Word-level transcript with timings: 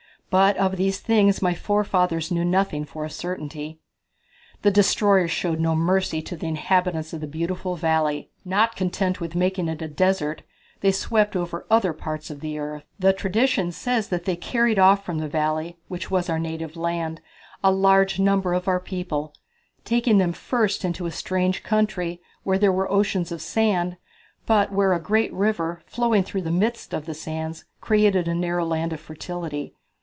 But 0.31 0.55
of 0.55 0.77
these 0.77 1.01
things 1.01 1.41
my 1.41 1.53
forefathers 1.53 2.31
knew 2.31 2.45
nothing 2.45 2.85
for 2.85 3.03
a 3.03 3.09
certainty." 3.09 3.81
"The 4.61 4.71
destroyers 4.71 5.29
showed 5.29 5.59
no 5.59 5.75
mercy 5.75 6.21
to 6.21 6.37
the 6.37 6.47
inhabitants 6.47 7.11
of 7.11 7.19
the 7.19 7.27
beautiful 7.27 7.75
valley. 7.75 8.29
Not 8.45 8.77
content 8.77 9.19
with 9.19 9.35
making 9.35 9.67
it 9.67 9.81
a 9.81 9.89
desert, 9.89 10.43
they 10.79 10.93
swept 10.93 11.35
over 11.35 11.65
other 11.69 11.91
parts 11.91 12.29
of 12.29 12.39
the 12.39 12.57
earth." 12.57 12.85
"The 12.97 13.11
tradition 13.11 13.73
says 13.73 14.07
that 14.07 14.23
they 14.23 14.37
carried 14.37 14.79
off 14.79 15.03
from 15.03 15.17
the 15.17 15.27
valley, 15.27 15.75
which 15.89 16.09
was 16.09 16.29
our 16.29 16.39
native 16.39 16.77
land, 16.77 17.19
a 17.61 17.69
large 17.69 18.17
number 18.17 18.53
of 18.53 18.69
our 18.69 18.79
people, 18.79 19.33
taking 19.83 20.17
them 20.17 20.31
first 20.31 20.85
into 20.85 21.05
a 21.05 21.11
strange 21.11 21.61
country, 21.61 22.21
where 22.43 22.57
there 22.57 22.71
were 22.71 22.89
oceans 22.89 23.33
of 23.33 23.41
sand, 23.41 23.97
but 24.45 24.71
where 24.71 24.93
a 24.93 24.97
great 25.01 25.33
river, 25.33 25.81
flowing 25.87 26.23
through 26.23 26.43
the 26.43 26.51
midst 26.51 26.93
of 26.93 27.05
the 27.05 27.13
sands, 27.13 27.65
created 27.81 28.29
a 28.29 28.33
narrow 28.33 28.65
land 28.65 28.93
of 28.93 29.01
fertility. 29.01 29.75